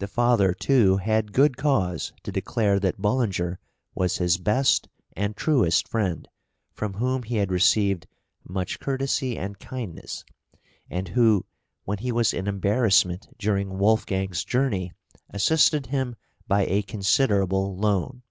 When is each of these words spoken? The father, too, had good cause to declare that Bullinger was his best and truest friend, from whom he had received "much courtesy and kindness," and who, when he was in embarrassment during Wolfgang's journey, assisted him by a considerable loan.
The 0.00 0.06
father, 0.06 0.52
too, 0.52 0.98
had 0.98 1.32
good 1.32 1.56
cause 1.56 2.12
to 2.24 2.30
declare 2.30 2.78
that 2.78 3.00
Bullinger 3.00 3.58
was 3.94 4.18
his 4.18 4.36
best 4.36 4.86
and 5.14 5.34
truest 5.34 5.88
friend, 5.88 6.28
from 6.74 6.92
whom 6.92 7.22
he 7.22 7.36
had 7.36 7.50
received 7.50 8.06
"much 8.46 8.78
courtesy 8.80 9.38
and 9.38 9.58
kindness," 9.58 10.26
and 10.90 11.08
who, 11.08 11.46
when 11.84 11.96
he 11.96 12.12
was 12.12 12.34
in 12.34 12.46
embarrassment 12.48 13.28
during 13.38 13.78
Wolfgang's 13.78 14.44
journey, 14.44 14.92
assisted 15.30 15.86
him 15.86 16.16
by 16.46 16.66
a 16.66 16.82
considerable 16.82 17.78
loan. 17.78 18.24